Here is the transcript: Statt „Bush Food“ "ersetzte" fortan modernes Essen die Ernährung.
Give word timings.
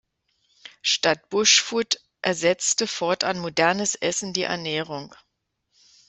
Statt 0.81 1.29
„Bush 1.29 1.61
Food“ 1.61 1.99
"ersetzte" 2.23 2.87
fortan 2.87 3.37
modernes 3.37 3.93
Essen 3.93 4.33
die 4.33 4.41
Ernährung. 4.41 5.13